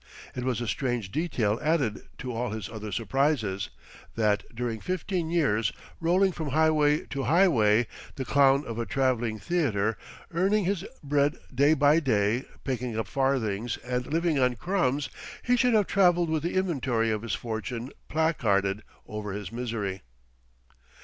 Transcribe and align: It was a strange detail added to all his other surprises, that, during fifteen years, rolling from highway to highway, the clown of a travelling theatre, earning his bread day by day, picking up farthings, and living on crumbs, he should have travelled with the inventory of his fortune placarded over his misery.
It 0.35 0.43
was 0.43 0.61
a 0.61 0.67
strange 0.67 1.11
detail 1.11 1.59
added 1.61 2.01
to 2.17 2.33
all 2.33 2.49
his 2.49 2.69
other 2.69 2.91
surprises, 2.91 3.69
that, 4.15 4.41
during 4.51 4.79
fifteen 4.79 5.29
years, 5.29 5.71
rolling 5.99 6.31
from 6.31 6.49
highway 6.49 7.01
to 7.11 7.25
highway, 7.25 7.85
the 8.15 8.25
clown 8.25 8.65
of 8.65 8.79
a 8.79 8.85
travelling 8.87 9.37
theatre, 9.37 9.99
earning 10.31 10.63
his 10.65 10.83
bread 11.03 11.37
day 11.53 11.75
by 11.75 11.99
day, 11.99 12.45
picking 12.63 12.97
up 12.97 13.05
farthings, 13.07 13.77
and 13.77 14.11
living 14.11 14.39
on 14.39 14.55
crumbs, 14.55 15.07
he 15.43 15.55
should 15.55 15.75
have 15.75 15.85
travelled 15.85 16.31
with 16.31 16.41
the 16.41 16.55
inventory 16.55 17.11
of 17.11 17.21
his 17.21 17.35
fortune 17.35 17.91
placarded 18.09 18.81
over 19.05 19.33
his 19.33 19.51
misery. 19.51 20.01